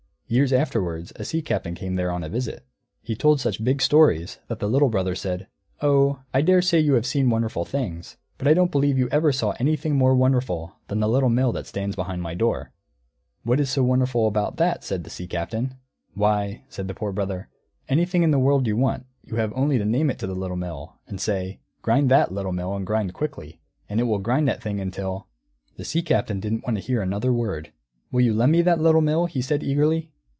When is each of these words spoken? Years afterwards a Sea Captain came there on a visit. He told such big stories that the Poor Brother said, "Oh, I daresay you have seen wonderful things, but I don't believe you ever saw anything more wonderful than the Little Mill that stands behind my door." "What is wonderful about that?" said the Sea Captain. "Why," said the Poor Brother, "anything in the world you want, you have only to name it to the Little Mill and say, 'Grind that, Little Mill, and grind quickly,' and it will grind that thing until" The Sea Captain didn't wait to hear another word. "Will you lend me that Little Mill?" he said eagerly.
Years 0.31 0.53
afterwards 0.53 1.11
a 1.17 1.25
Sea 1.25 1.41
Captain 1.41 1.75
came 1.75 1.95
there 1.95 2.09
on 2.09 2.23
a 2.23 2.29
visit. 2.29 2.65
He 3.01 3.17
told 3.17 3.41
such 3.41 3.61
big 3.65 3.81
stories 3.81 4.39
that 4.47 4.59
the 4.59 4.69
Poor 4.79 4.87
Brother 4.87 5.13
said, 5.13 5.47
"Oh, 5.81 6.21
I 6.33 6.39
daresay 6.41 6.79
you 6.79 6.93
have 6.93 7.05
seen 7.05 7.29
wonderful 7.29 7.65
things, 7.65 8.15
but 8.37 8.47
I 8.47 8.53
don't 8.53 8.71
believe 8.71 8.97
you 8.97 9.09
ever 9.09 9.33
saw 9.33 9.53
anything 9.59 9.97
more 9.97 10.15
wonderful 10.15 10.77
than 10.87 11.01
the 11.01 11.09
Little 11.09 11.27
Mill 11.27 11.51
that 11.51 11.67
stands 11.67 11.97
behind 11.97 12.21
my 12.21 12.33
door." 12.33 12.71
"What 13.43 13.59
is 13.59 13.77
wonderful 13.77 14.25
about 14.25 14.55
that?" 14.55 14.85
said 14.85 15.03
the 15.03 15.09
Sea 15.09 15.27
Captain. 15.27 15.75
"Why," 16.13 16.63
said 16.69 16.87
the 16.87 16.93
Poor 16.93 17.11
Brother, 17.11 17.49
"anything 17.89 18.23
in 18.23 18.31
the 18.31 18.39
world 18.39 18.67
you 18.67 18.77
want, 18.77 19.07
you 19.25 19.35
have 19.35 19.51
only 19.53 19.77
to 19.79 19.83
name 19.83 20.09
it 20.09 20.17
to 20.19 20.27
the 20.27 20.33
Little 20.33 20.55
Mill 20.55 20.95
and 21.09 21.19
say, 21.19 21.59
'Grind 21.81 22.09
that, 22.09 22.31
Little 22.33 22.53
Mill, 22.53 22.73
and 22.73 22.87
grind 22.87 23.13
quickly,' 23.13 23.59
and 23.89 23.99
it 23.99 24.03
will 24.03 24.19
grind 24.19 24.47
that 24.47 24.63
thing 24.63 24.79
until" 24.79 25.27
The 25.75 25.83
Sea 25.83 26.01
Captain 26.01 26.39
didn't 26.39 26.65
wait 26.65 26.75
to 26.75 26.79
hear 26.79 27.01
another 27.01 27.33
word. 27.33 27.73
"Will 28.13 28.21
you 28.21 28.33
lend 28.33 28.53
me 28.53 28.61
that 28.61 28.79
Little 28.79 29.01
Mill?" 29.01 29.25
he 29.25 29.41
said 29.41 29.61
eagerly. 29.61 30.07